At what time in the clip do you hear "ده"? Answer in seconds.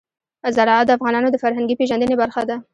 2.49-2.55